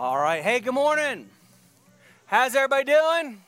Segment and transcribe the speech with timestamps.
[0.00, 0.42] All right.
[0.42, 1.28] Hey, good morning.
[2.24, 3.42] How's everybody doing?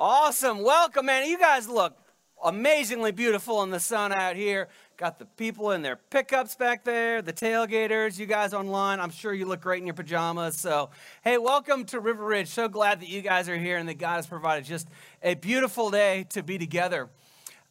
[0.00, 0.62] Awesome.
[0.62, 1.28] Welcome, man.
[1.28, 1.94] You guys look
[2.42, 4.68] amazingly beautiful in the sun out here.
[4.96, 9.00] Got the people in their pickups back there, the tailgaters, you guys online.
[9.00, 10.56] I'm sure you look great in your pajamas.
[10.56, 10.88] So,
[11.22, 12.48] hey, welcome to River Ridge.
[12.48, 14.88] So glad that you guys are here and that God has provided just
[15.22, 17.10] a beautiful day to be together.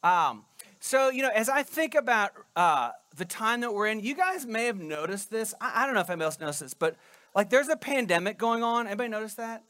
[0.03, 0.45] Um,
[0.79, 4.45] so, you know, as I think about uh, the time that we're in, you guys
[4.45, 5.55] may have noticed this.
[5.59, 6.97] I, I don't know if anybody else noticed this, but
[7.35, 8.87] like there's a pandemic going on.
[8.87, 9.63] Anybody notice that?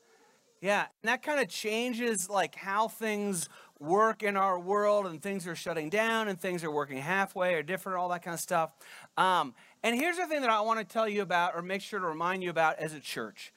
[0.61, 3.49] Yeah, and that kind of changes like how things
[3.79, 7.63] work in our world, and things are shutting down, and things are working halfway or
[7.63, 8.71] different, all that kind of stuff.
[9.17, 11.99] Um, and here's the thing that I want to tell you about, or make sure
[11.99, 13.51] to remind you about as a church,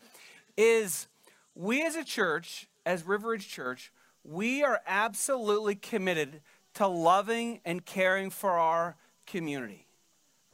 [0.56, 1.06] is
[1.54, 3.92] we as a church, as River Ridge Church,
[4.24, 6.40] we are absolutely committed
[6.74, 9.85] to loving and caring for our community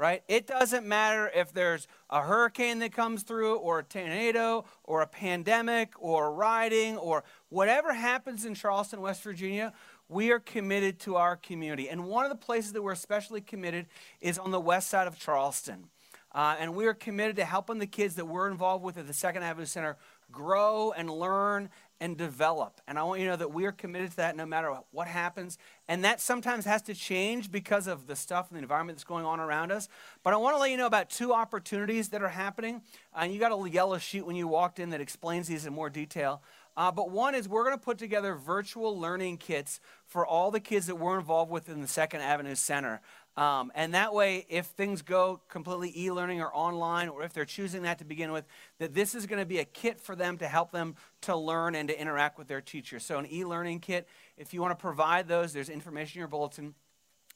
[0.03, 0.25] right?
[0.27, 5.07] It doesn't matter if there's a hurricane that comes through, or a tornado, or a
[5.07, 9.73] pandemic, or rioting, or whatever happens in Charleston, West Virginia,
[10.09, 11.89] we are committed to our community.
[11.89, 13.87] And one of the places that we're especially committed
[14.21, 15.85] is on the west side of Charleston.
[16.33, 19.15] Uh, and we are committed to helping the kids that we're involved with at the
[19.15, 19.99] Second Avenue Center
[20.33, 21.69] grow and learn
[22.03, 22.81] and develop.
[22.89, 25.07] And I want you to know that we are committed to that no matter what
[25.07, 25.57] happens.
[25.87, 29.25] And that sometimes has to change because of the stuff and the environment that's going
[29.25, 29.89] on around us.
[30.25, 32.83] But I want to let you know about two opportunities that are happening.
[33.15, 35.73] And uh, you got a yellow sheet when you walked in that explains these in
[35.73, 36.43] more detail.
[36.77, 40.59] Uh, but one is we're going to put together virtual learning kits for all the
[40.59, 43.01] kids that we're involved with in the Second Avenue Center.
[43.37, 47.47] Um, and that way, if things go completely e learning or online, or if they're
[47.47, 48.45] choosing that to begin with,
[48.79, 51.75] that this is going to be a kit for them to help them to learn
[51.75, 52.99] and to interact with their teacher.
[52.99, 56.29] So, an e learning kit, if you want to provide those, there's information in your
[56.29, 56.75] bulletin.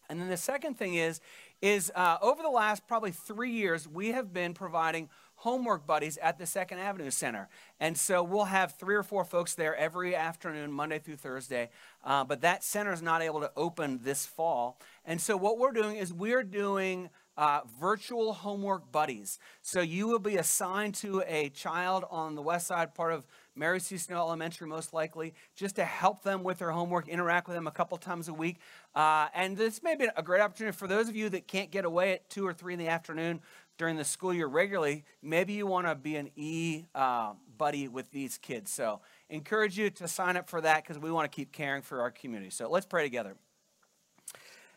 [0.08, 1.20] And then the second thing is,
[1.62, 6.38] is uh, over the last probably three years, we have been providing homework buddies at
[6.38, 7.48] the Second Avenue Center.
[7.78, 11.70] And so we'll have three or four folks there every afternoon, Monday through Thursday.
[12.04, 14.78] Uh, but that center is not able to open this fall.
[15.04, 19.38] And so what we're doing is we're doing uh, virtual homework buddies.
[19.62, 23.80] So you will be assigned to a child on the west side part of Mary
[23.80, 23.96] C.
[23.96, 27.70] Snow Elementary, most likely, just to help them with their homework, interact with them a
[27.70, 28.58] couple times a week.
[28.94, 31.84] Uh, and this may be a great opportunity for those of you that can't get
[31.84, 33.40] away at 2 or 3 in the afternoon
[33.78, 35.04] during the school year regularly.
[35.22, 38.70] Maybe you want to be an E uh, buddy with these kids.
[38.70, 39.00] So
[39.30, 42.10] encourage you to sign up for that because we want to keep caring for our
[42.10, 42.50] community.
[42.50, 43.36] So let's pray together.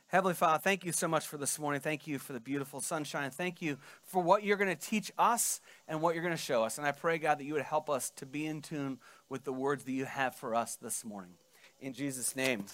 [0.10, 1.82] Heavenly Father, thank you so much for this morning.
[1.82, 3.30] Thank you for the beautiful sunshine.
[3.30, 6.64] Thank you for what you're going to teach us and what you're going to show
[6.64, 6.80] us.
[6.80, 8.98] And I pray, God, that you would help us to be in tune
[9.30, 11.34] with the words that you have for us this morning.
[11.80, 12.66] In Jesus' name.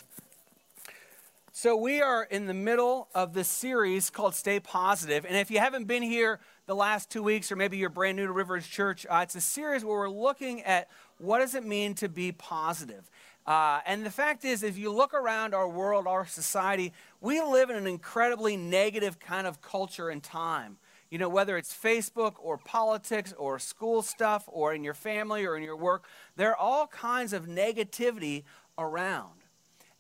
[1.52, 5.26] So, we are in the middle of this series called Stay Positive.
[5.26, 8.28] And if you haven't been here the last two weeks, or maybe you're brand new
[8.28, 11.96] to Rivers Church, uh, it's a series where we're looking at what does it mean
[11.96, 13.10] to be positive.
[13.46, 16.92] Uh, and the fact is, if you look around our world, our society,
[17.22, 20.78] we live in an incredibly negative kind of culture and time.
[21.12, 25.56] You know, whether it's Facebook or politics or school stuff or in your family or
[25.56, 26.06] in your work,
[26.36, 28.44] there are all kinds of negativity
[28.78, 29.44] around.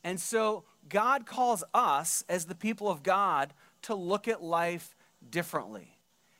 [0.03, 3.53] And so God calls us, as the people of God,
[3.83, 4.95] to look at life
[5.29, 5.97] differently.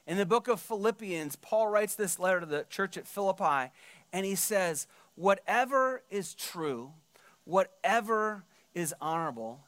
[0.08, 3.72] In the book of Philippians, Paul writes this letter to the church at Philippi,
[4.14, 6.92] and he says, whatever is true,
[7.46, 8.44] whatever
[8.74, 9.62] is honorable,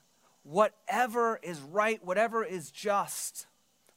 [0.43, 3.47] whatever is right, whatever is just,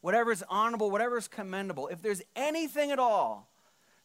[0.00, 3.48] whatever is honorable, whatever is commendable, if there's anything at all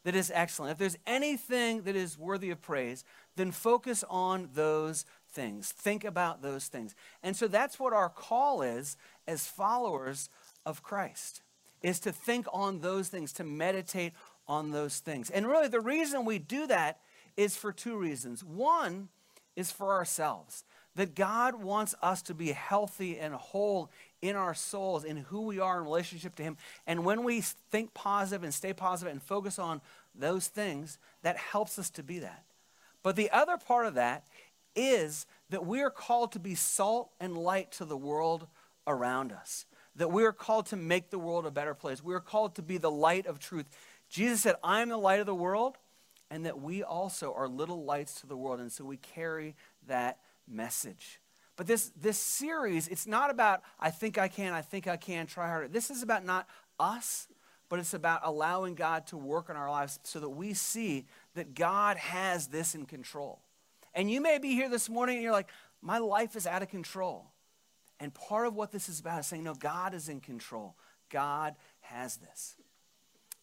[0.03, 3.03] that is excellent, if there's anything that is worthy of praise,
[3.35, 5.71] then focus on those things.
[5.71, 6.95] Think about those things.
[7.23, 10.29] And so that's what our call is as followers
[10.65, 11.41] of Christ,
[11.81, 14.13] is to think on those things, to meditate
[14.47, 15.29] on those things.
[15.29, 16.99] And really the reason we do that
[17.37, 18.43] is for two reasons.
[18.43, 19.09] One
[19.55, 20.63] is for ourselves,
[20.95, 23.89] that God wants us to be healthy and whole
[24.21, 26.57] in our souls, in who we are in relationship to Him.
[26.87, 29.81] And when we think positive and stay positive and focus on
[30.13, 32.43] those things, that helps us to be that.
[33.03, 34.25] But the other part of that
[34.75, 38.47] is that we are called to be salt and light to the world
[38.87, 39.65] around us.
[39.95, 42.03] That we are called to make the world a better place.
[42.03, 43.67] We are called to be the light of truth.
[44.09, 45.77] Jesus said, I am the light of the world
[46.35, 48.59] and that we also are little lights to the world.
[48.59, 49.55] And so we carry
[49.87, 51.21] that message.
[51.55, 55.27] But this, this series, it's not about, I think I can, I think I can,
[55.27, 55.69] try harder.
[55.69, 56.45] This is about not
[56.77, 57.29] us,
[57.69, 61.05] but it's about allowing God to work in our lives so that we see
[61.35, 63.39] that God has this in control.
[63.93, 65.49] And you may be here this morning and you're like,
[65.81, 67.27] my life is out of control.
[68.01, 70.75] And part of what this is about is saying, no, God is in control.
[71.09, 72.57] God has this.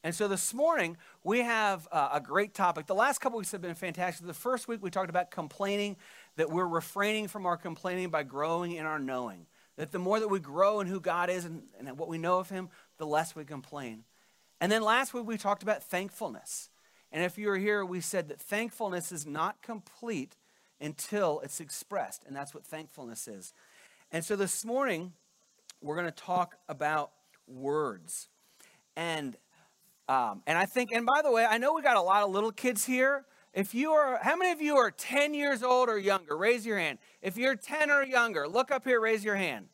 [0.04, 2.86] And so this morning, we have uh, a great topic.
[2.86, 4.26] The last couple weeks have been fantastic.
[4.26, 5.96] The first week, we talked about complaining,
[6.36, 9.46] that we're refraining from our complaining by growing in our knowing.
[9.76, 12.40] That the more that we grow in who God is and, and what we know
[12.40, 12.68] of Him,
[12.98, 14.02] the less we complain.
[14.60, 16.68] And then last week, we talked about thankfulness.
[17.12, 20.34] And if you were here, we said that thankfulness is not complete
[20.80, 22.24] until it's expressed.
[22.26, 23.54] And that's what thankfulness is.
[24.10, 25.12] And so this morning,
[25.80, 27.12] we're going to talk about
[27.46, 28.28] words.
[28.96, 29.36] And
[30.08, 32.30] um, and I think, and by the way, I know we got a lot of
[32.30, 33.24] little kids here.
[33.54, 36.36] If you are, how many of you are 10 years old or younger?
[36.36, 36.98] Raise your hand.
[37.20, 39.66] If you're 10 or younger, look up here, raise your hand.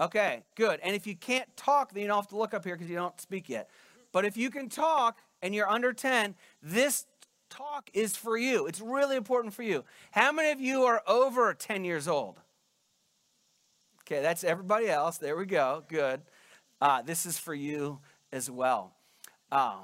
[0.00, 0.78] Okay, good.
[0.82, 2.96] And if you can't talk, then you don't have to look up here because you
[2.96, 3.68] don't speak yet.
[4.12, 7.06] But if you can talk and you're under 10, this
[7.50, 8.66] talk is for you.
[8.66, 9.84] It's really important for you.
[10.12, 12.40] How many of you are over 10 years old?
[14.02, 15.18] Okay, that's everybody else.
[15.18, 15.82] There we go.
[15.88, 16.22] Good.
[16.80, 17.98] Uh, this is for you
[18.32, 18.92] as well.
[19.50, 19.76] Uh,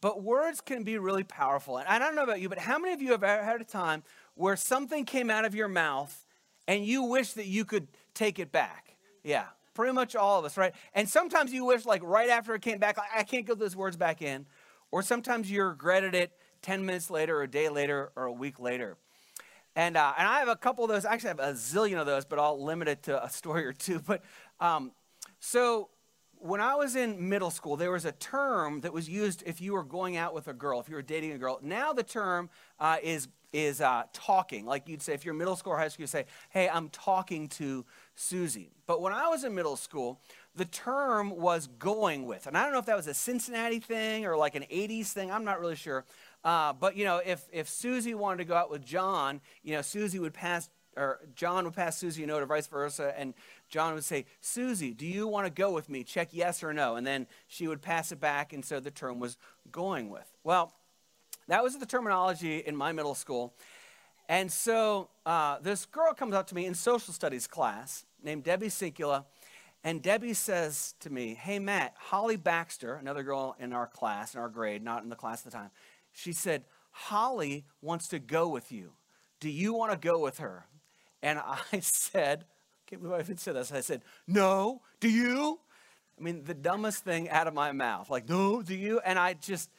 [0.00, 1.78] but words can be really powerful.
[1.78, 3.64] And I don't know about you, but how many of you have ever had a
[3.64, 4.02] time
[4.34, 6.26] where something came out of your mouth
[6.66, 8.96] and you wish that you could take it back?
[9.22, 10.74] Yeah, pretty much all of us, right?
[10.92, 13.96] And sometimes you wish, like, right after it came back, I can't get those words
[13.96, 14.46] back in.
[14.90, 16.32] Or sometimes you regretted it
[16.62, 18.96] 10 minutes later, or a day later, or a week later.
[19.74, 21.04] And, uh, and I have a couple of those.
[21.04, 23.72] Actually, I have a zillion of those, but I'll limit it to a story or
[23.72, 24.00] two.
[24.00, 24.22] But
[24.60, 24.90] um,
[25.38, 25.90] so
[26.42, 29.74] when I was in middle school, there was a term that was used if you
[29.74, 31.60] were going out with a girl, if you were dating a girl.
[31.62, 32.50] Now the term
[32.80, 34.64] uh, is is uh, talking.
[34.64, 37.48] Like you'd say, if you're middle school or high school, you'd say, "Hey, I'm talking
[37.50, 37.84] to
[38.16, 40.20] Susie." But when I was in middle school,
[40.56, 44.26] the term was going with, and I don't know if that was a Cincinnati thing
[44.26, 45.30] or like an '80s thing.
[45.30, 46.04] I'm not really sure.
[46.42, 49.82] Uh, but you know, if if Susie wanted to go out with John, you know,
[49.82, 53.34] Susie would pass or John would pass Susie a note or vice versa, and
[53.72, 56.04] John would say, Susie, do you want to go with me?
[56.04, 56.96] Check yes or no.
[56.96, 59.38] And then she would pass it back, and so the term was
[59.72, 60.30] going with.
[60.44, 60.74] Well,
[61.48, 63.54] that was the terminology in my middle school.
[64.28, 68.66] And so uh, this girl comes up to me in social studies class named Debbie
[68.66, 69.24] Sinkula,
[69.82, 74.40] and Debbie says to me, Hey, Matt, Holly Baxter, another girl in our class, in
[74.40, 75.70] our grade, not in the class at the time,
[76.12, 78.92] she said, Holly wants to go with you.
[79.40, 80.66] Do you want to go with her?
[81.22, 82.44] And I said,
[82.92, 83.72] can't believe I even said this.
[83.72, 85.58] I said, No, do you?
[86.18, 88.10] I mean, the dumbest thing out of my mouth.
[88.10, 89.00] Like, no, do you?
[89.00, 89.70] And I just,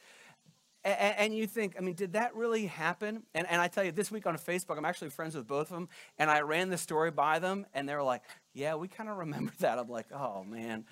[0.82, 3.22] and, and, you think, I mean, did that really happen?
[3.32, 5.76] And, and I tell you, this week on Facebook, I'm actually friends with both of
[5.76, 5.88] them,
[6.18, 8.22] and I ran the story by them, and they were like,
[8.52, 9.78] yeah, we kind of remember that.
[9.78, 10.84] I'm like, oh, man.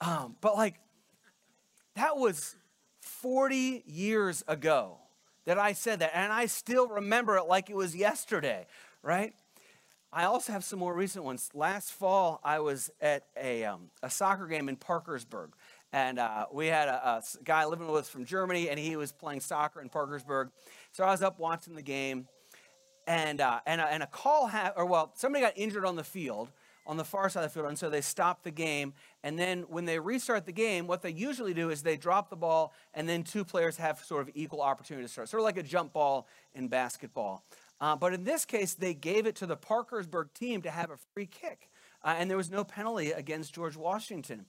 [0.00, 0.74] Um, but like,
[1.94, 2.56] that was
[3.00, 4.98] 40 years ago
[5.44, 8.66] that I said that, and I still remember it like it was yesterday,
[9.02, 9.34] right?
[10.12, 11.50] I also have some more recent ones.
[11.54, 15.52] Last fall, I was at a, um, a soccer game in Parkersburg.
[15.92, 19.12] And uh, we had a, a, guy living with us from Germany, and he was
[19.12, 20.50] playing soccer in Parkersburg.
[20.92, 22.26] So I was up watching the game,
[23.06, 26.50] and, uh, and, and a call, ha- or well, somebody got injured on the field,
[26.86, 28.94] on the far side of the field, and so they stopped the game.
[29.22, 32.36] And then when they restart the game, what they usually do is they drop the
[32.36, 35.56] ball, and then two players have sort of equal opportunity to start, sort of like
[35.56, 37.44] a jump ball in basketball.
[37.80, 40.98] Uh, but in this case, they gave it to the Parkersburg team to have a
[41.14, 41.70] free kick.
[42.02, 44.46] Uh, and there was no penalty against George Washington.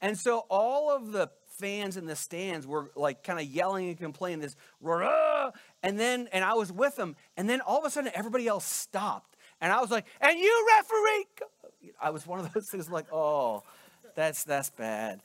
[0.00, 3.98] And so all of the fans in the stands were like kind of yelling and
[3.98, 5.50] complaining this, Rah!
[5.82, 7.16] and then, and I was with them.
[7.36, 9.36] And then all of a sudden, everybody else stopped.
[9.60, 11.92] And I was like, and you referee.
[12.00, 13.62] I was one of those things like, oh,
[14.14, 15.20] that's, that's bad.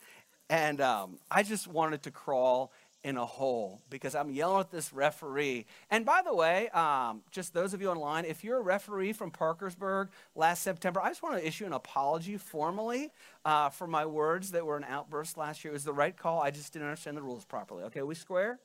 [0.50, 2.72] And um, I just wanted to crawl
[3.03, 5.65] in a hole because I'm yelling at this referee.
[5.89, 9.32] And by the way, um, just those of you online, if you're a referee from
[9.32, 13.12] Parkersburg last September, I just want to issue an apology formally
[13.46, 15.72] uh, for my words that were an outburst last year.
[15.72, 16.41] It was the right call.
[16.41, 17.84] I just didn't understand the rules properly.
[17.86, 18.60] Okay, we square?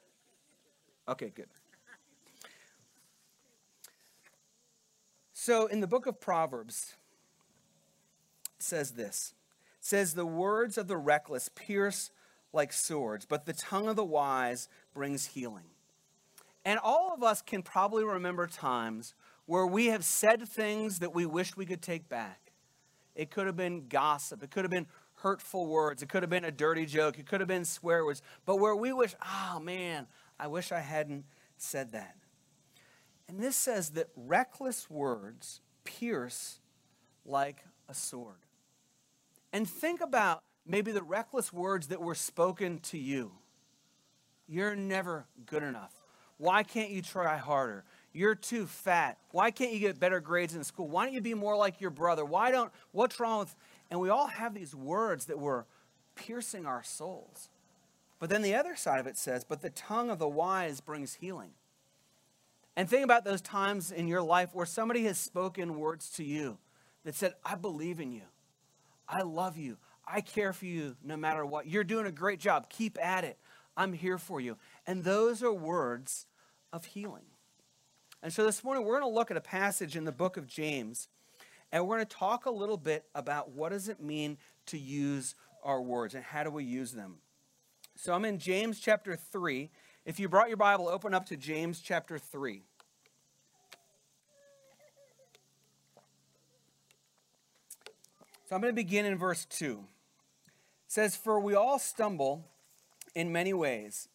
[1.09, 1.49] Okay, good.
[5.33, 6.97] So in the book of Proverbs,
[8.59, 9.35] says this.
[9.79, 12.11] It says the words of the reckless pierce
[12.55, 15.65] like swords, but the tongue of the wise brings healing.
[16.65, 19.15] And all of us can probably remember times
[19.47, 22.53] where we have said things that we wish we could take back.
[23.15, 26.45] It could have been gossip, it could have been hurtful words, it could have been
[26.45, 30.07] a dirty joke, it could have been swear words, but where we wish, oh man,
[30.39, 31.25] I wish I hadn't
[31.57, 32.17] said that.
[33.29, 36.61] And this says that reckless words pierce
[37.25, 38.37] like a sword.
[39.53, 43.33] And think about maybe the reckless words that were spoken to you.
[44.49, 45.93] You're never good enough.
[46.37, 47.85] Why can't you try harder?
[48.13, 49.19] You're too fat.
[49.31, 50.89] Why can't you get better grades in school?
[50.89, 52.25] Why don't you be more like your brother?
[52.25, 53.55] Why don't, what's wrong with,
[53.91, 55.67] and we all have these words that were
[56.15, 57.49] piercing our souls.
[58.19, 61.15] But then the other side of it says, But the tongue of the wise brings
[61.15, 61.51] healing.
[62.77, 66.59] And think about those times in your life where somebody has spoken words to you
[67.05, 68.23] that said, I believe in you.
[69.09, 69.77] I love you.
[70.07, 71.67] I care for you no matter what.
[71.67, 72.69] You're doing a great job.
[72.69, 73.39] Keep at it.
[73.77, 74.57] I'm here for you.
[74.87, 76.27] And those are words
[76.73, 77.25] of healing.
[78.23, 80.47] And so this morning we're going to look at a passage in the book of
[80.47, 81.09] James
[81.73, 85.35] and we're going to talk a little bit about what does it mean to use
[85.65, 87.17] our words and how do we use them.
[87.97, 89.71] So I'm in James chapter 3.
[90.05, 92.63] If you brought your Bible, open up to James chapter 3.
[98.49, 99.85] So I'm going to begin in verse 2.
[100.95, 102.45] Says, For we all stumble
[103.17, 104.09] in many ways,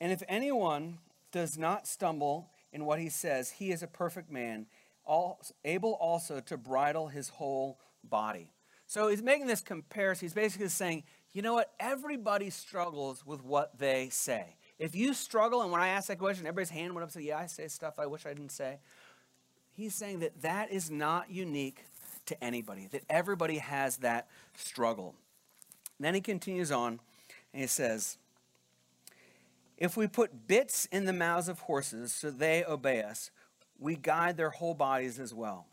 [0.00, 0.98] and if anyone
[1.30, 4.66] does not stumble in what he says, he is a perfect man,
[5.04, 8.50] all, able also to bridle his whole body.
[8.88, 10.26] So he's making this comparison.
[10.26, 11.70] He's basically saying, you know what?
[11.78, 14.56] Everybody struggles with what they say.
[14.76, 17.22] If you struggle, and when I ask that question, everybody's hand went up and said,
[17.22, 18.80] Yeah, I say stuff I wish I didn't say.
[19.72, 21.84] He's saying that that is not unique
[22.26, 24.26] to anybody, that everybody has that
[24.56, 25.14] struggle.
[26.04, 27.00] Then he continues on
[27.54, 28.18] and he says,
[29.78, 33.30] If we put bits in the mouths of horses so they obey us,
[33.78, 35.66] we guide their whole bodies as well.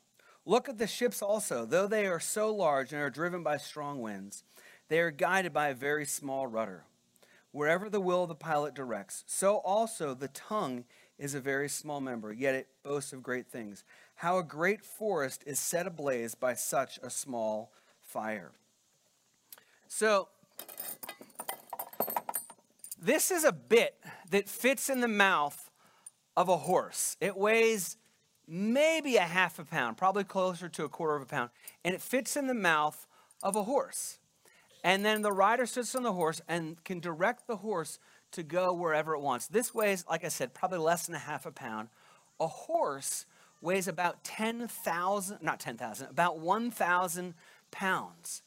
[0.45, 4.01] Look at the ships also, though they are so large and are driven by strong
[4.01, 4.45] winds
[4.87, 6.85] they are guided by a very small rudder.
[7.51, 10.85] Wherever the will of the pilot directs, so also the tongue
[11.17, 13.83] is a very small member, yet it boasts of great things.
[14.15, 17.71] How a great forest is set ablaze by such a small
[18.01, 18.51] fire.
[19.93, 20.29] So,
[22.99, 25.69] this is a bit that fits in the mouth
[26.37, 27.17] of a horse.
[27.19, 27.97] It weighs
[28.47, 31.49] maybe a half a pound, probably closer to a quarter of a pound,
[31.83, 33.05] and it fits in the mouth
[33.43, 34.17] of a horse.
[34.81, 37.99] And then the rider sits on the horse and can direct the horse
[38.31, 39.47] to go wherever it wants.
[39.47, 41.89] This weighs, like I said, probably less than a half a pound.
[42.39, 43.25] A horse
[43.59, 47.33] weighs about 10,000, not 10,000, about 1,000
[47.71, 48.41] pounds.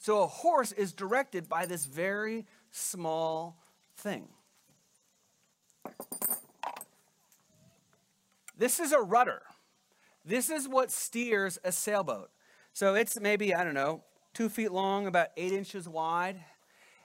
[0.00, 3.58] So a horse is directed by this very small
[3.98, 4.28] thing.
[8.56, 9.42] This is a rudder.
[10.24, 12.30] This is what steers a sailboat.
[12.72, 14.02] So it's maybe, I don't know,
[14.32, 16.40] two feet long, about eight inches wide.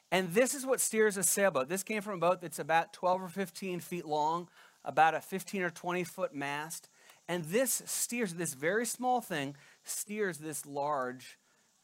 [0.09, 1.67] And this is what steers a sailboat.
[1.67, 4.47] This came from a boat that's about 12 or 15 feet long,
[4.85, 6.87] about a 15 or 20 foot mast.
[7.27, 11.37] And this steers, this very small thing, steers this large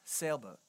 [0.05, 0.59] sailboat.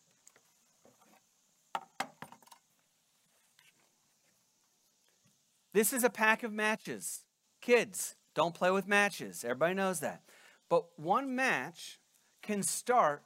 [5.73, 7.25] This is a pack of matches.
[7.61, 9.45] Kids, don't play with matches.
[9.45, 10.23] Everybody knows that.
[10.69, 11.99] But one match
[12.43, 13.23] can start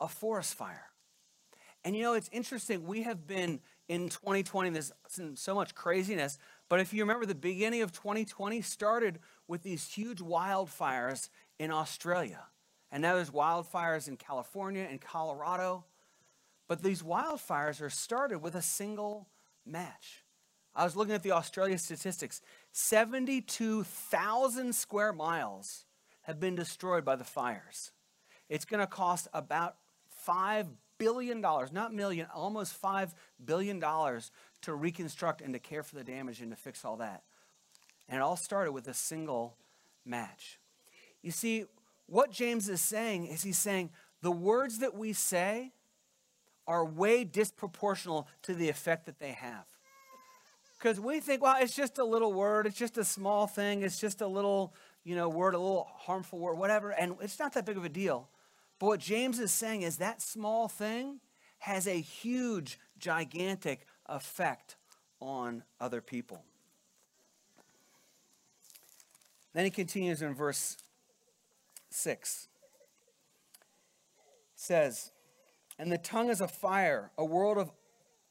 [0.00, 0.90] a forest fire.
[1.84, 2.86] And you know, it's interesting.
[2.86, 4.92] We have been in 2020, there's
[5.34, 6.38] so much craziness.
[6.68, 12.44] But if you remember, the beginning of 2020 started with these huge wildfires in Australia.
[12.90, 15.84] And now there's wildfires in California and Colorado.
[16.66, 19.28] But these wildfires are started with a single
[19.64, 20.24] match.
[20.78, 25.84] I was looking at the Australia statistics 72,000 square miles
[26.22, 27.90] have been destroyed by the fires.
[28.48, 29.74] It's going to cost about
[30.26, 33.10] $5 billion, not million, almost $5
[33.44, 37.24] billion to reconstruct and to care for the damage and to fix all that.
[38.08, 39.56] And it all started with a single
[40.06, 40.60] match.
[41.22, 41.64] You see,
[42.06, 43.90] what James is saying is he's saying
[44.22, 45.72] the words that we say
[46.68, 49.66] are way disproportional to the effect that they have.
[50.78, 53.98] Because we think, well, it's just a little word, it's just a small thing, it's
[53.98, 57.66] just a little, you know, word, a little harmful word, whatever, and it's not that
[57.66, 58.28] big of a deal.
[58.78, 61.18] But what James is saying is that small thing
[61.58, 64.76] has a huge, gigantic effect
[65.20, 66.44] on other people.
[69.52, 70.76] Then he continues in verse
[71.90, 72.48] 6.
[74.54, 75.10] It says,
[75.76, 77.72] And the tongue is a fire, a world of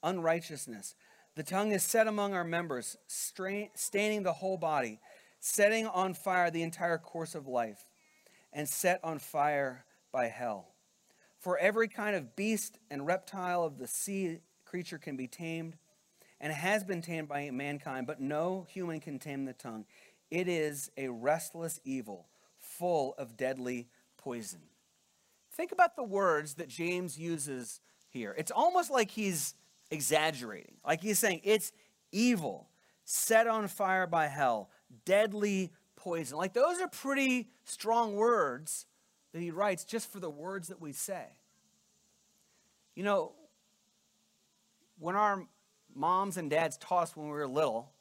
[0.04, 0.96] unrighteousness.
[1.38, 5.00] The tongue is set among our members, staining the whole body,
[5.40, 7.92] setting on fire the entire course of life,
[8.52, 10.70] and set on fire by hell.
[11.38, 15.78] For every kind of beast and reptile of the sea creature can be tamed
[16.42, 19.86] and has been tamed by mankind, but no human can tame the tongue.
[20.32, 22.26] It is a restless evil,
[22.58, 24.62] full of deadly poison.
[25.52, 27.80] Think about the words that James uses
[28.10, 28.34] here.
[28.40, 29.54] It's almost like he's
[29.92, 30.76] exaggerating.
[30.86, 31.72] Like he's saying, it's
[32.12, 32.70] evil,
[33.04, 34.70] set on fire by hell,
[35.06, 36.38] deadly poison.
[36.38, 38.86] Like those are pretty strong words
[39.34, 41.26] that he writes just for the words that we say.
[42.96, 43.34] You know,
[45.00, 45.48] when our
[45.98, 47.92] moms and dads taught us when we were little.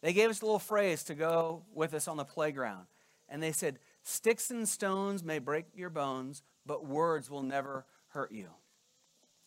[0.00, 2.86] They gave us a little phrase to go with us on the playground.
[3.28, 8.32] And they said, Sticks and stones may break your bones, but words will never hurt
[8.32, 8.48] you.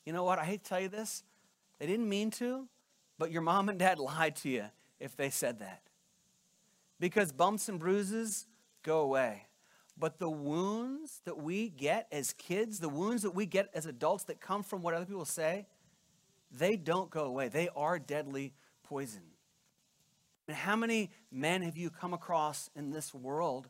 [0.06, 0.40] You know what?
[0.40, 1.24] I hate to tell you this.
[1.80, 2.68] They didn't mean to,
[3.18, 4.66] but your mom and dad lied to you
[5.00, 5.82] if they said that.
[7.00, 8.48] Because bumps and bruises
[8.84, 9.48] go away.
[9.98, 14.26] But the wounds that we get as kids, the wounds that we get as adults
[14.26, 15.68] that come from what other people say,
[16.52, 17.48] they don't go away.
[17.48, 18.54] They are deadly
[18.84, 19.24] poison.
[20.48, 23.70] And how many men have you come across in this world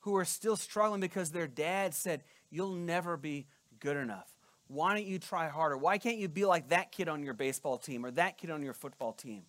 [0.00, 3.46] who are still struggling because their dad said, You'll never be
[3.80, 4.35] good enough?
[4.68, 5.76] Why don't you try harder?
[5.76, 8.62] Why can't you be like that kid on your baseball team or that kid on
[8.62, 9.42] your football team?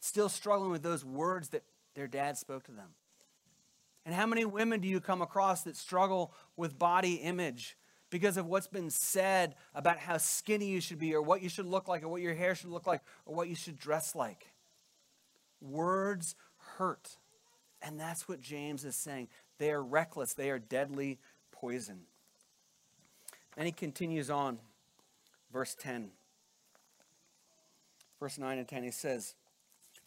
[0.00, 1.64] Still struggling with those words that
[1.94, 2.88] their dad spoke to them.
[4.06, 7.76] And how many women do you come across that struggle with body image
[8.10, 11.66] because of what's been said about how skinny you should be or what you should
[11.66, 14.46] look like or what your hair should look like or what you should dress like?
[15.60, 16.34] Words
[16.78, 17.18] hurt.
[17.82, 19.28] And that's what James is saying.
[19.58, 21.18] They are reckless, they are deadly
[21.52, 22.00] poison.
[23.58, 24.60] Then he continues on,
[25.52, 26.10] verse 10.
[28.20, 29.34] Verse 9 and 10, he says,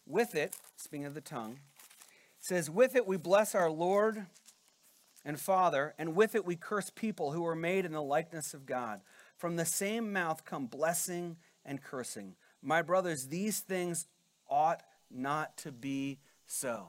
[0.06, 1.58] With it, speaking of the tongue,
[2.40, 4.24] says, With it we bless our Lord
[5.22, 8.64] and Father, and with it we curse people who are made in the likeness of
[8.64, 9.02] God.
[9.36, 12.36] From the same mouth come blessing and cursing.
[12.62, 14.06] My brothers, these things
[14.48, 16.88] ought not to be so.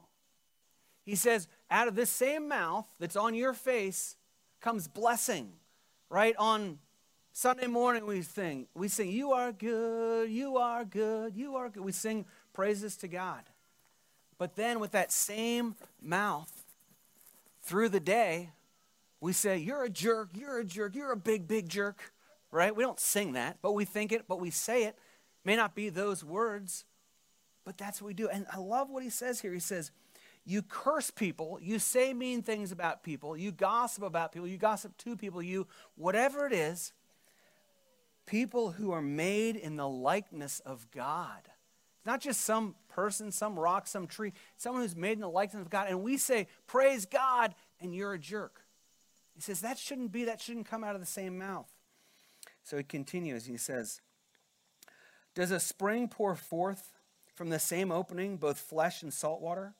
[1.03, 4.15] He says, out of this same mouth that's on your face
[4.61, 5.55] comes blessing.
[6.13, 6.77] Right on
[7.31, 11.83] Sunday morning we sing, we sing, You are good, you are good, you are good.
[11.83, 13.41] We sing praises to God.
[14.37, 16.51] But then with that same mouth,
[17.63, 18.51] through the day,
[19.21, 22.13] we say, You're a jerk, you're a jerk, you're a big, big jerk,
[22.51, 22.75] right?
[22.75, 24.95] We don't sing that, but we think it, but we say it.
[25.43, 26.85] May not be those words,
[27.65, 28.29] but that's what we do.
[28.29, 29.51] And I love what he says here.
[29.51, 29.89] He says,
[30.45, 34.97] You curse people, you say mean things about people, you gossip about people, you gossip
[34.97, 36.91] to people, you, whatever it is,
[38.25, 41.39] people who are made in the likeness of God.
[42.03, 45.61] It's not just some person, some rock, some tree, someone who's made in the likeness
[45.61, 45.87] of God.
[45.87, 48.65] And we say, Praise God, and you're a jerk.
[49.33, 51.71] He says, That shouldn't be, that shouldn't come out of the same mouth.
[52.63, 54.01] So he continues, he says,
[55.33, 56.91] Does a spring pour forth
[57.33, 59.73] from the same opening both flesh and salt water?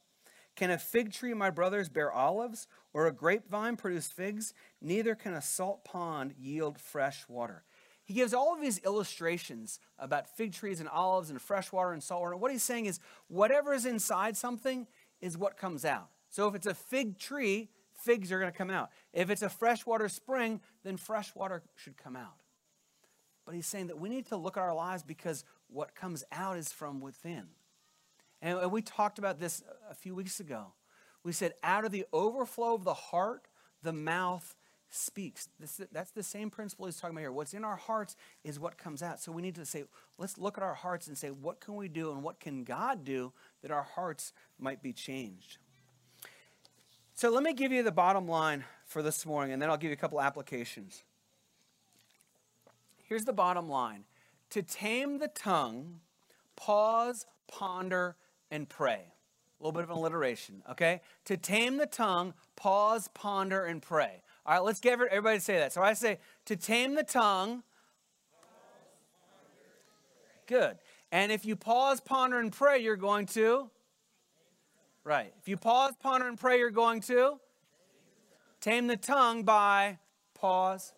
[0.56, 4.54] Can a fig tree, my brothers, bear olives, or a grapevine produce figs?
[4.82, 7.64] Neither can a salt pond yield fresh water.
[8.04, 12.04] He gives all of these illustrations about fig trees and olives and fresh water and
[12.04, 12.36] salt water.
[12.36, 14.88] What he's saying is, whatever is inside something
[15.22, 16.10] is what comes out.
[16.30, 18.90] So if it's a fig tree, figs are going to come out.
[19.14, 22.36] If it's a freshwater spring, then fresh water should come out.
[23.46, 26.58] But he's saying that we need to look at our lives because what comes out
[26.58, 27.48] is from within.
[28.44, 30.74] And we talked about this a few weeks ago.
[31.24, 33.48] We said, out of the overflow of the heart,
[33.82, 34.54] the mouth
[34.90, 35.48] speaks.
[35.62, 37.32] This, that's the same principle he's talking about here.
[37.32, 39.22] What's in our hearts is what comes out.
[39.22, 39.86] So we need to say,
[40.18, 43.06] let's look at our hearts and say, what can we do and what can God
[43.06, 45.58] do that our hearts might be changed?
[47.16, 49.90] So let me give you the bottom line for this morning, and then I'll give
[49.90, 51.04] you a couple applications.
[53.04, 54.04] Here's the bottom line
[54.50, 56.02] to tame the tongue,
[56.58, 58.18] pause, ponder,
[58.54, 59.02] and pray.
[59.60, 61.02] A little bit of alliteration, okay?
[61.26, 64.22] To tame the tongue, pause, ponder, and pray.
[64.46, 65.74] All right, let's get everybody to say that.
[65.74, 67.64] So I say, to tame the tongue.
[70.48, 70.78] Good.
[71.12, 73.70] And if you pause, ponder, and pray, you're going to?
[75.04, 75.34] Right.
[75.42, 77.40] If you pause, ponder, and pray, you're going to?
[78.62, 79.98] Tame the tongue by
[80.36, 80.94] pause.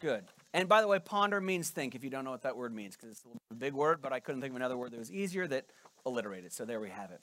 [0.00, 0.24] Good.
[0.52, 2.94] And by the way, ponder means think, if you don't know what that word means,
[2.94, 5.46] because it's a big word, but I couldn't think of another word that was easier
[5.48, 5.66] that
[6.06, 6.52] alliterated.
[6.52, 7.20] So there we have it.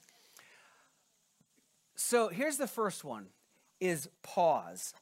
[1.96, 3.28] So here's the first one
[3.80, 4.94] is pause.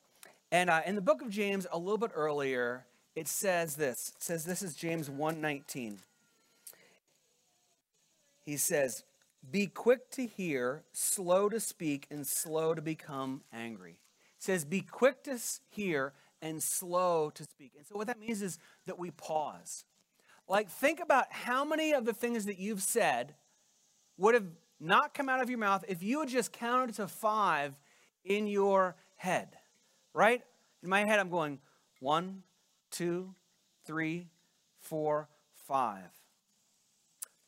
[0.52, 4.14] And uh, in the book of James, a little bit earlier, it says this.
[4.16, 6.00] It says this is James 1:19.
[8.46, 9.04] He says,
[9.50, 14.00] "Be quick to hear, slow to speak, and slow to become angry."
[14.38, 15.38] It says, "Be quick to
[15.70, 19.86] hear and slow to speak." And so what that means is that we pause.
[20.48, 23.36] Like think about how many of the things that you've said
[24.20, 24.46] would have
[24.80, 27.74] not come out of your mouth if you had just counted to 5
[28.24, 29.50] in your head
[30.14, 30.42] right?
[30.84, 31.60] In my head, I'm going
[32.00, 32.44] one,
[32.92, 33.34] two,
[33.86, 34.28] three,
[34.82, 36.12] four, five.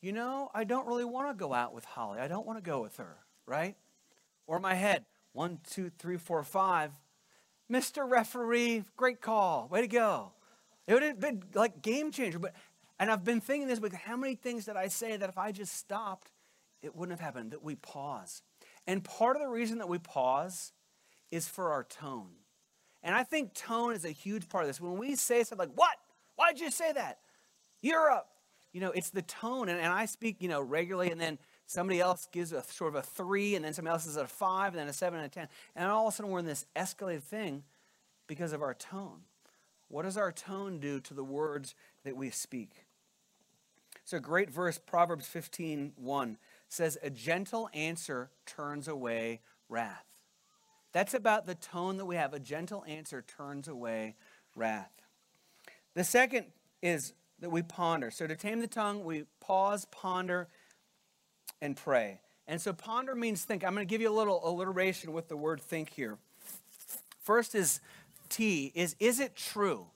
[0.02, 2.20] You know, I don't really want to go out with Holly.
[2.20, 3.76] I don't want to go with her, right?
[4.48, 6.92] Or my head, one, two, three, four, five.
[7.72, 8.10] Mr.
[8.10, 9.68] Referee, great call.
[9.70, 10.32] Way to go.
[10.88, 12.40] It would have been like game changer.
[12.40, 12.54] But
[13.00, 15.52] And I've been thinking this week how many things did I say that if I
[15.52, 16.32] just stopped,
[16.82, 17.52] it wouldn't have happened?
[17.52, 18.42] That we pause.
[18.88, 20.74] And part of the reason that we pause
[21.32, 22.30] is for our tone.
[23.04, 24.82] And I think tone is a huge part of this.
[24.82, 25.98] When we say something like, What?
[26.36, 27.20] Why'd you say that?
[27.82, 28.22] You're.
[28.74, 29.68] You know, it's the tone.
[29.68, 32.96] And, and I speak, you know, regularly, and then somebody else gives a sort of
[32.96, 35.30] a three, and then somebody else is a five, and then a seven and a
[35.30, 35.50] ten.
[35.76, 37.64] And all of a sudden we're in this escalated thing
[38.28, 39.24] because of our tone.
[39.90, 42.86] What does our tone do to the words that we speak?
[44.04, 46.38] It's a great verse, Proverbs 15 1
[46.72, 50.06] says, A gentle answer turns away wrath.
[50.94, 52.34] That's about the tone that we have.
[52.34, 54.16] A gentle answer turns away
[54.56, 54.92] wrath.
[55.94, 56.46] The second
[56.82, 58.12] is that we ponder.
[58.12, 60.48] So to tame the tongue, we pause, ponder,
[61.62, 62.20] and pray.
[62.48, 63.64] And so ponder means think.
[63.64, 66.18] I'm going to give you a little alliteration with the word think here.
[67.22, 67.80] First is
[68.30, 69.88] T is is it true?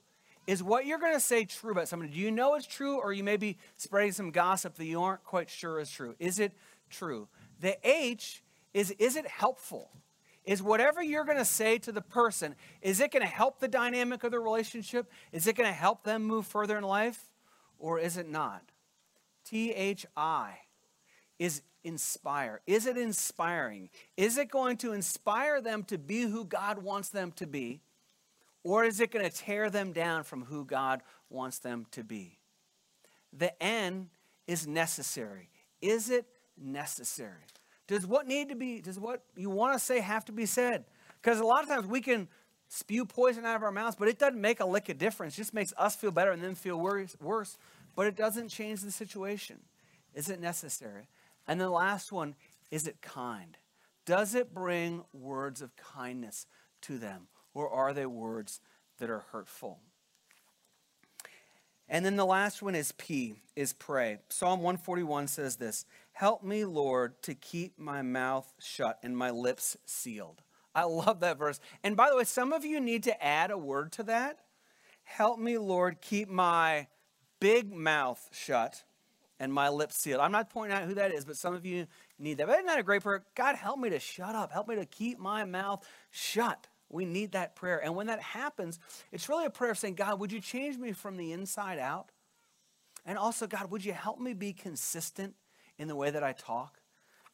[0.46, 2.12] is what you're going to say true about somebody?
[2.12, 5.24] Do you know it's true, or you may be spreading some gossip that you aren't
[5.24, 6.14] quite sure is true?
[6.18, 6.52] Is it
[6.90, 7.28] true?
[7.60, 8.42] The H
[8.74, 9.90] is is it helpful?
[10.44, 13.66] Is whatever you're going to say to the person, is it going to help the
[13.66, 15.10] dynamic of the relationship?
[15.32, 17.30] Is it going to help them move further in life,
[17.78, 18.62] or is it not?
[19.44, 20.58] T H I
[21.38, 22.60] is inspire.
[22.66, 23.90] Is it inspiring?
[24.16, 27.80] Is it going to inspire them to be who God wants them to be?
[28.64, 32.40] Or is it going to tear them down from who God wants them to be?
[33.32, 34.10] The N
[34.48, 35.50] is necessary.
[35.80, 36.26] Is it
[36.60, 37.44] necessary?
[37.86, 40.84] Does what need to be, does what you want to say have to be said?
[41.22, 42.28] Because a lot of times we can
[42.68, 45.34] spew poison out of our mouths, but it doesn't make a lick of difference.
[45.34, 47.58] It just makes us feel better and then feel worse.
[47.94, 49.60] But it doesn't change the situation.
[50.14, 51.08] Is it necessary?
[51.46, 52.34] And the last one,
[52.70, 53.56] is it kind?
[54.04, 56.46] Does it bring words of kindness
[56.82, 57.28] to them?
[57.56, 58.60] or are they words
[58.98, 59.80] that are hurtful?
[61.88, 64.18] And then the last one is P, is pray.
[64.28, 69.76] Psalm 141 says this Help me, Lord, to keep my mouth shut and my lips
[69.84, 70.40] sealed.
[70.74, 71.60] I love that verse.
[71.84, 74.38] And by the way, some of you need to add a word to that.
[75.04, 76.86] Help me, Lord, keep my
[77.38, 78.82] big mouth shut
[79.38, 80.22] and my lips sealed.
[80.22, 81.86] I'm not pointing out who that is, but some of you
[82.18, 82.46] need that.
[82.46, 83.22] But isn't that a great prayer?
[83.34, 84.50] God, help me to shut up.
[84.50, 86.66] Help me to keep my mouth shut.
[86.88, 87.84] We need that prayer.
[87.84, 88.78] And when that happens,
[89.12, 92.10] it's really a prayer of saying, God, would you change me from the inside out?
[93.04, 95.34] And also, God, would you help me be consistent
[95.78, 96.80] in the way that I talk?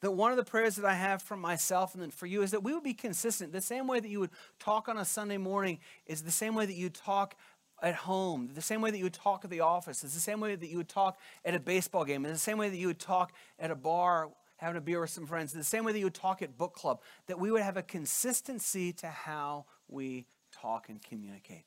[0.00, 2.50] That one of the prayers that I have for myself and then for you is
[2.50, 3.52] that we would be consistent.
[3.52, 6.66] The same way that you would talk on a Sunday morning is the same way
[6.66, 7.36] that you talk
[7.82, 10.38] at home, the same way that you would talk at the office, it's the same
[10.40, 12.86] way that you would talk at a baseball game, it's the same way that you
[12.86, 14.30] would talk at a bar
[14.62, 16.72] having a beer with some friends, the same way that you would talk at book
[16.72, 21.64] club, that we would have a consistency to how we talk and communicate.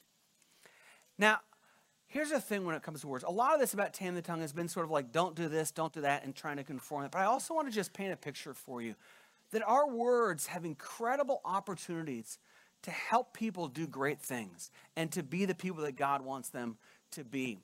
[1.18, 1.40] Now,
[2.16, 3.26] here's the thing when it comes to words.
[3.28, 5.50] A lot of this about tame the tongue has been sort of like, don't do
[5.50, 7.12] this, don't do that, and trying to conform it.
[7.12, 8.96] But I also want to just paint a picture for you
[9.52, 12.40] that our words have incredible opportunities
[12.84, 16.78] to help people do great things and to be the people that God wants them
[17.12, 17.60] to be.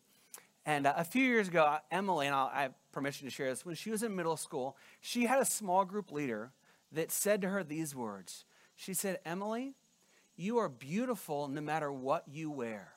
[0.66, 3.76] And uh, a few years ago, Emily, and i have permission to share this, when
[3.76, 6.52] she was in middle school, she had a small group leader
[6.92, 8.44] that said to her these words.
[8.76, 9.76] She said, Emily,
[10.36, 12.96] you are beautiful no matter what you wear.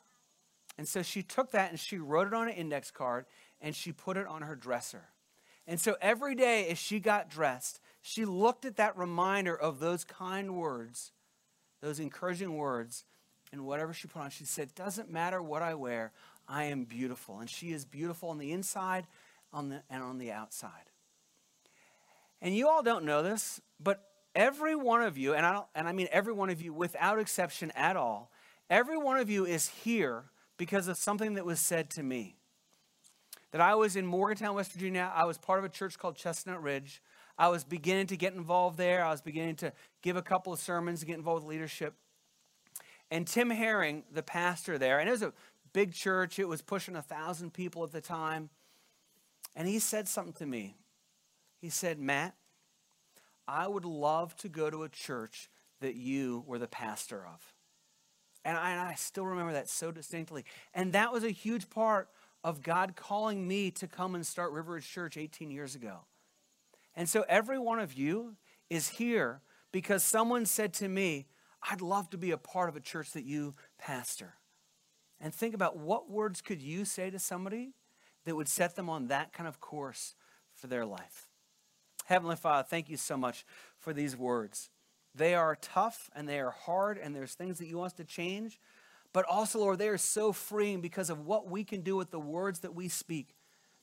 [0.77, 3.25] And so she took that and she wrote it on an index card
[3.61, 5.05] and she put it on her dresser.
[5.67, 10.03] And so every day as she got dressed, she looked at that reminder of those
[10.03, 11.11] kind words,
[11.81, 13.05] those encouraging words,
[13.51, 16.11] and whatever she put on, she said, Doesn't matter what I wear,
[16.47, 17.39] I am beautiful.
[17.39, 19.07] And she is beautiful on the inside
[19.51, 20.91] on the, and on the outside.
[22.41, 24.03] And you all don't know this, but
[24.35, 27.71] every one of you, and I, and I mean every one of you without exception
[27.71, 28.29] at all,
[28.69, 30.25] every one of you is here
[30.57, 32.35] because of something that was said to me.
[33.51, 35.11] That I was in Morgantown, West Virginia.
[35.13, 37.01] I was part of a church called Chestnut Ridge.
[37.37, 39.03] I was beginning to get involved there.
[39.03, 41.93] I was beginning to give a couple of sermons, get involved with leadership.
[43.11, 45.33] And Tim Herring, the pastor there, and it was a
[45.73, 46.39] big church.
[46.39, 48.49] It was pushing a thousand people at the time.
[49.55, 50.75] And he said something to me.
[51.61, 52.35] He said, Matt,
[53.47, 55.49] I would love to go to a church
[55.81, 57.54] that you were the pastor of.
[58.45, 60.45] And I, and I, still remember that so distinctly.
[60.73, 62.09] And that was a huge part
[62.43, 66.01] of God calling me to come and start River Ridge Church 18 years ago.
[66.95, 68.35] And so every one of you
[68.69, 71.25] is here because someone said to me,
[71.69, 74.35] I'd love to be a part of a church that you pastor
[75.19, 77.73] and think about what words could you say to somebody
[78.25, 80.15] that would set them on that kind of course
[80.53, 81.27] for their life.
[82.05, 83.45] Heavenly Father, thank you so much
[83.79, 84.69] for these words.
[85.15, 88.03] They are tough and they are hard, and there's things that you want us to
[88.03, 88.59] change.
[89.13, 92.19] But also, Lord, they are so freeing because of what we can do with the
[92.19, 93.35] words that we speak.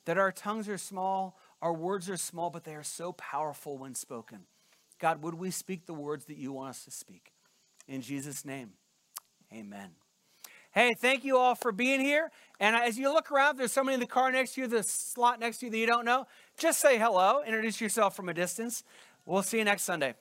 [0.05, 3.95] that our tongues are small, our words are small, but they are so powerful when
[3.95, 4.39] spoken.
[4.99, 7.31] God, would we speak the words that you want us to speak?
[7.87, 8.71] In Jesus' name,
[9.51, 9.91] amen.
[10.71, 12.31] Hey, thank you all for being here.
[12.59, 15.39] And as you look around, there's somebody in the car next to you, the slot
[15.39, 16.25] next to you that you don't know.
[16.57, 18.83] Just say hello, introduce yourself from a distance.
[19.25, 20.15] We'll see you next Sunday.